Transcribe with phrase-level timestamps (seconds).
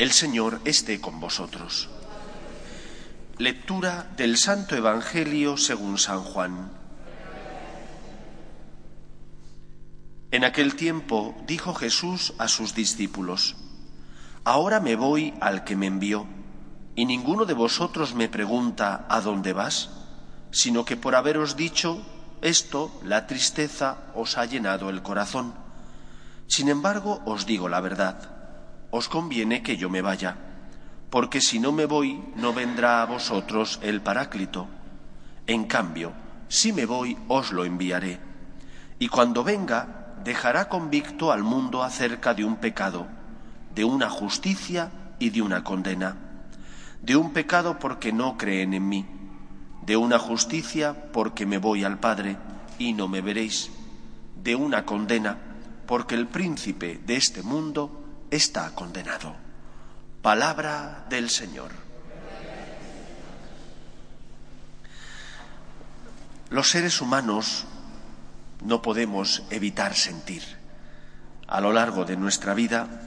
[0.00, 1.90] El Señor esté con vosotros.
[3.36, 6.70] Lectura del Santo Evangelio según San Juan.
[10.30, 13.56] En aquel tiempo dijo Jesús a sus discípulos,
[14.42, 16.26] Ahora me voy al que me envió,
[16.94, 19.90] y ninguno de vosotros me pregunta ¿a dónde vas?
[20.50, 22.00] sino que por haberos dicho
[22.40, 25.52] esto, la tristeza os ha llenado el corazón.
[26.46, 28.39] Sin embargo, os digo la verdad,
[28.90, 30.36] os conviene que yo me vaya,
[31.10, 34.68] porque si no me voy, no vendrá a vosotros el Paráclito.
[35.46, 36.12] En cambio,
[36.48, 38.20] si me voy, os lo enviaré.
[38.98, 43.06] Y cuando venga, dejará convicto al mundo acerca de un pecado,
[43.74, 46.16] de una justicia y de una condena.
[47.02, 49.06] De un pecado porque no creen en mí
[49.90, 52.36] de una justicia porque me voy al Padre
[52.78, 53.70] y no me veréis,
[54.40, 55.36] de una condena
[55.86, 57.99] porque el príncipe de este mundo
[58.30, 59.34] está condenado.
[60.22, 61.70] Palabra del Señor.
[66.50, 67.64] Los seres humanos
[68.64, 70.42] no podemos evitar sentir.
[71.46, 73.02] A lo largo de nuestra vida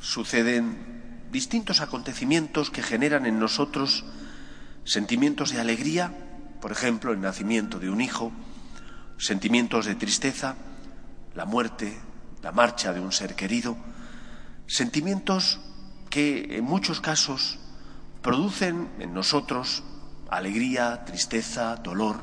[0.00, 4.04] suceden distintos acontecimientos que generan en nosotros
[4.86, 6.12] Sentimientos de alegría,
[6.60, 8.30] por ejemplo, el nacimiento de un hijo,
[9.18, 10.54] sentimientos de tristeza,
[11.34, 11.98] la muerte,
[12.40, 13.76] la marcha de un ser querido,
[14.66, 15.60] sentimientos
[16.10, 17.58] que en muchos casos
[18.22, 19.82] producen en nosotros
[20.28, 22.20] alegría, tristeza, dolor,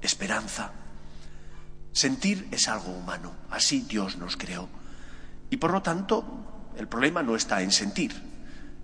[0.00, 0.72] esperanza.
[1.92, 4.68] Sentir es algo humano, así Dios nos creó.
[5.50, 8.12] Y por lo tanto, el problema no está en sentir,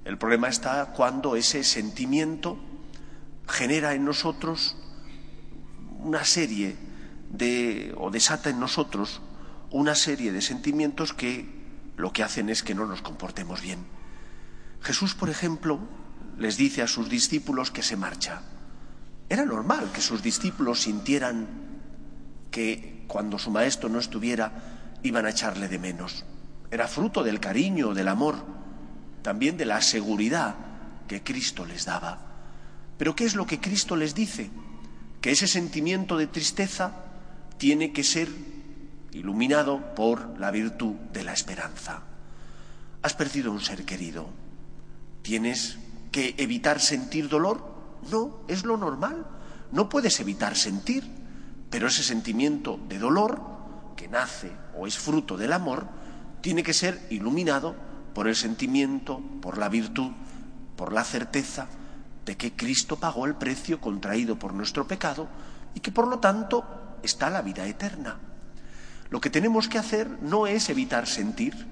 [0.05, 2.59] el problema está cuando ese sentimiento
[3.49, 4.77] genera en nosotros
[5.99, 6.77] una serie
[7.31, 9.21] de, o desata en nosotros
[9.71, 11.56] una serie de sentimientos que
[11.97, 13.85] lo que hacen es que no nos comportemos bien.
[14.83, 15.81] Jesús, por ejemplo,
[16.39, 18.43] les dice a sus discípulos que se marcha.
[19.29, 21.49] Era normal que sus discípulos sintieran
[22.51, 26.25] que cuando su maestro no estuviera iban a echarle de menos.
[26.71, 28.45] Era fruto del cariño, del amor,
[29.23, 30.55] también de la seguridad
[31.09, 32.19] que Cristo les daba.
[32.99, 34.51] Pero ¿qué es lo que Cristo les dice?
[35.21, 37.05] Que ese sentimiento de tristeza
[37.59, 38.29] tiene que ser
[39.17, 42.03] iluminado por la virtud de la esperanza.
[43.03, 44.29] Has perdido un ser querido.
[45.23, 45.79] ¿Tienes
[46.13, 47.65] que evitar sentir dolor?
[48.11, 49.27] No, es lo normal.
[49.73, 51.05] No puedes evitar sentir,
[51.71, 53.41] pero ese sentimiento de dolor,
[53.97, 55.89] que nace o es fruto del amor,
[56.43, 57.75] tiene que ser iluminado
[58.15, 60.13] por el sentimiento, por la virtud,
[60.77, 61.69] por la certeza
[62.25, 65.29] de que Cristo pagó el precio contraído por nuestro pecado
[65.75, 68.19] y que por lo tanto está la vida eterna.
[69.11, 71.67] Lo que tenemos que hacer no es evitar sentir,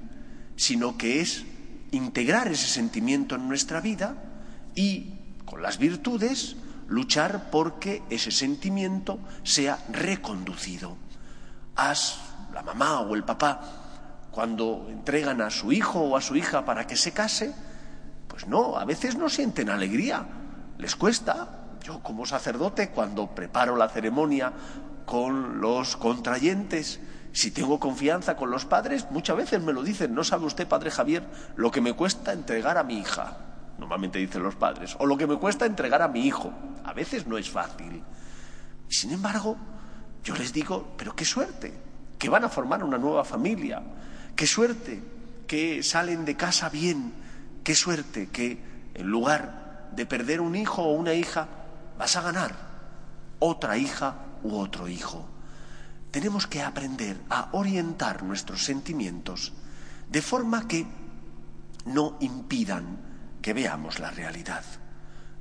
[0.57, 1.45] sino que es
[1.91, 4.17] integrar ese sentimiento en nuestra vida
[4.75, 5.15] y,
[5.45, 6.57] con las virtudes,
[6.89, 10.97] luchar porque ese sentimiento sea reconducido.
[11.77, 12.19] Haz
[12.53, 13.85] la mamá o el papá
[14.31, 17.55] cuando entregan a su hijo o a su hija para que se case,
[18.29, 20.27] pues no, a veces no sienten alegría,
[20.79, 21.61] les cuesta.
[21.85, 24.53] Yo como sacerdote, cuando preparo la ceremonia
[25.05, 26.99] con los contrayentes,
[27.35, 30.93] si tengo confianza con los padres, muchas veces me lo dicen, no sabe usted, padre
[30.93, 31.25] Javier,
[31.57, 33.37] lo que me cuesta entregar a mi hija.
[33.77, 36.53] Normalmente dicen los padres, o lo que me cuesta entregar a mi hijo.
[36.85, 38.05] A veces no es fácil.
[38.89, 39.57] Y sin embargo,
[40.23, 41.75] yo les digo, pero qué suerte,
[42.21, 43.83] que van a formar una nueva familia,
[44.37, 45.03] qué suerte,
[45.49, 47.15] que salen de casa bien,
[47.65, 48.63] qué suerte, que
[48.95, 51.49] en lugar de perder un hijo o una hija,
[51.99, 52.55] vas a ganar
[53.41, 54.15] otra hija
[54.45, 55.34] u otro hijo.
[56.15, 59.51] Tenemos que aprender a orientar nuestros sentimientos
[60.09, 60.87] de forma que
[61.87, 63.01] no impidan
[63.43, 64.63] que veamos la realidad.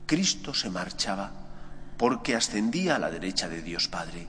[0.07, 1.29] Cristo se marchaba
[1.95, 4.27] porque ascendía a la derecha de Dios Padre.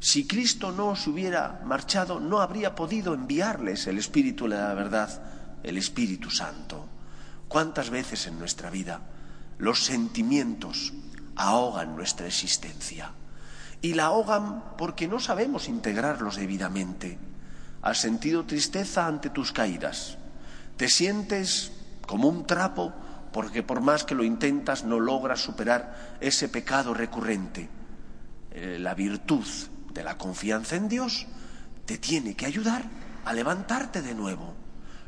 [0.00, 5.22] Si Cristo no se hubiera marchado, no habría podido enviarles el Espíritu de la verdad,
[5.62, 6.90] el Espíritu Santo.
[7.48, 9.00] ¿Cuántas veces en nuestra vida
[9.56, 10.92] los sentimientos
[11.36, 13.14] ahogan nuestra existencia.
[13.82, 17.18] Y la ahogan porque no sabemos integrarlos debidamente.
[17.82, 20.18] Has sentido tristeza ante tus caídas.
[20.76, 21.72] Te sientes
[22.06, 22.92] como un trapo
[23.32, 27.68] porque por más que lo intentas no logras superar ese pecado recurrente.
[28.50, 29.46] Eh, la virtud
[29.92, 31.26] de la confianza en Dios
[31.86, 32.84] te tiene que ayudar
[33.24, 34.54] a levantarte de nuevo.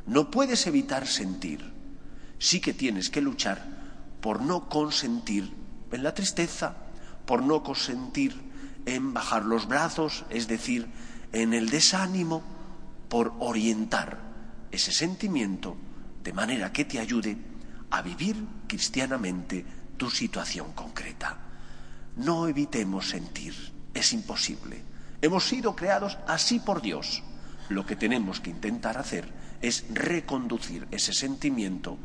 [0.06, 1.72] No puedes evitar sentir.
[2.38, 3.62] Sí que tienes que luchar
[4.20, 5.52] por no consentir
[5.90, 6.74] en la tristeza,
[7.26, 8.51] por no consentir
[8.86, 10.88] en bajar los brazos, es decir,
[11.32, 12.42] en el desánimo,
[13.08, 14.18] por orientar
[14.70, 15.76] ese sentimiento
[16.24, 17.36] de manera que te ayude
[17.90, 18.36] a vivir
[18.66, 21.36] cristianamente tu situación concreta.
[22.16, 23.54] No evitemos sentir,
[23.92, 24.82] es imposible.
[25.20, 27.22] Hemos sido creados así por Dios.
[27.68, 29.30] Lo que tenemos que intentar hacer
[29.60, 31.98] es reconducir ese sentimiento,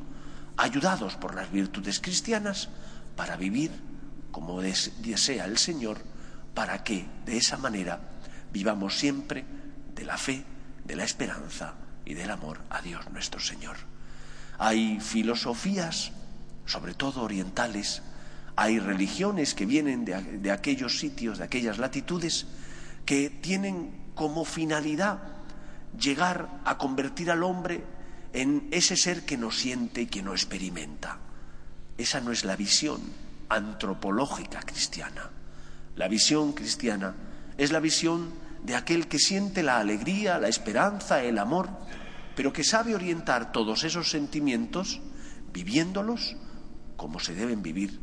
[0.57, 2.69] ayudados por las virtudes cristianas,
[3.15, 3.71] para vivir
[4.31, 5.99] como desea el Señor,
[6.57, 7.99] para que de esa manera
[8.51, 9.45] vivamos siempre
[9.93, 10.43] de la fe,
[10.85, 13.77] de la esperanza y del amor a Dios nuestro Señor.
[14.57, 16.13] Hay filosofías,
[16.65, 18.01] sobre todo orientales,
[18.55, 22.47] hay religiones que vienen de, de aquellos sitios, de aquellas latitudes,
[23.05, 25.19] que tienen como finalidad
[25.95, 27.83] llegar a convertir al hombre
[28.33, 31.19] en ese ser que no siente y que no experimenta.
[31.99, 32.99] Esa no es la visión
[33.47, 35.36] antropológica cristiana.
[35.97, 37.15] La visión cristiana
[37.57, 38.31] es la visión
[38.63, 41.69] de aquel que siente la alegría, la esperanza, el amor,
[42.35, 45.01] pero que sabe orientar todos esos sentimientos
[45.51, 46.35] viviéndolos
[46.97, 47.99] como se deben vivir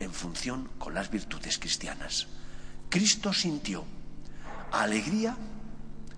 [0.00, 2.26] en función con las virtudes cristianas.
[2.88, 3.84] Cristo sintió
[4.72, 5.36] alegría,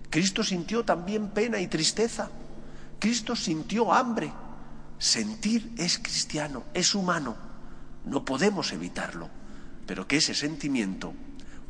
[0.09, 2.31] Cristo sintió también pena y tristeza,
[2.97, 4.33] Cristo sintió hambre.
[4.97, 7.37] Sentir es cristiano, es humano,
[8.03, 9.29] no podemos evitarlo,
[9.89, 11.15] pero que ese sentimiento,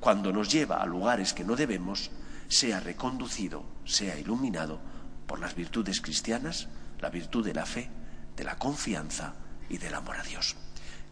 [0.01, 2.11] cuando nos lleva a lugares que no debemos,
[2.49, 4.81] sea reconducido, sea iluminado
[5.25, 6.67] por las virtudes cristianas,
[6.99, 7.89] la virtud de la fe,
[8.35, 9.35] de la confianza
[9.69, 10.57] y del amor a Dios.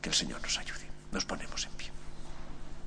[0.02, 0.86] Que el Señor nos ayude.
[1.14, 1.97] Nos ponemos en pie.